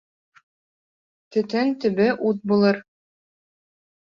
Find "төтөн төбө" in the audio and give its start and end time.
1.35-2.09